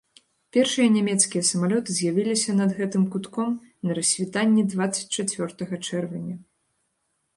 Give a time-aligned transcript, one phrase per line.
[0.55, 3.53] Першыя нямецкія самалёты з'явіліся над гэтым кутком
[3.89, 6.35] на рассвітанні дваццаць чацвёртага чэрвеня.